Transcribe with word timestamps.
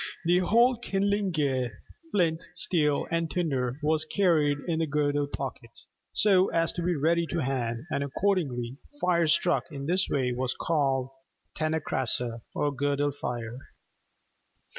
The 0.25 0.39
whole 0.39 0.77
kindling 0.79 1.29
gear 1.29 1.83
flint, 2.11 2.43
steel, 2.55 3.05
and 3.11 3.29
tinder 3.29 3.79
was 3.83 4.03
carried 4.03 4.57
in 4.67 4.79
the 4.79 4.87
girdle 4.87 5.27
pocket, 5.27 5.69
so 6.11 6.47
as 6.47 6.73
to 6.73 6.81
be 6.81 6.95
ready 6.95 7.27
to 7.27 7.43
hand; 7.43 7.85
and 7.91 8.03
accordingly, 8.03 8.77
fire 8.99 9.27
struck 9.27 9.65
in 9.71 9.85
this 9.85 10.09
way 10.09 10.31
was 10.35 10.55
called 10.59 11.09
tinnĕ 11.55 11.81
crassa, 11.83 12.41
'girdle 12.75 13.11
fire. 13.11 13.59